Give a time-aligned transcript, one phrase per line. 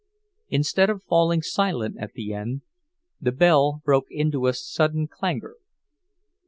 [0.49, 2.63] Instead of falling silent at the end,
[3.21, 5.57] the bell broke into a sudden clangor.